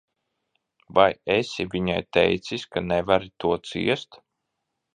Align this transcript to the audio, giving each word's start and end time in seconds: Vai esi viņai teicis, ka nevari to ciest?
Vai 0.99 1.09
esi 1.33 1.65
viņai 1.75 1.99
teicis, 2.19 2.65
ka 2.73 2.83
nevari 2.87 3.31
to 3.45 3.53
ciest? 3.73 4.21